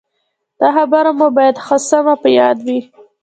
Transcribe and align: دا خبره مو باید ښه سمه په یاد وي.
دا 0.59 0.69
خبره 0.75 1.11
مو 1.19 1.27
باید 1.37 1.55
ښه 1.65 1.77
سمه 1.89 2.15
په 2.21 2.29
یاد 2.39 2.57
وي. 2.65 2.79